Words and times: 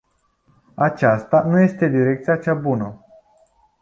Aceasta 0.75 1.41
nu 1.47 1.59
este 1.59 1.87
direcția 1.89 2.37
cea 2.37 2.53
bună. 2.53 3.03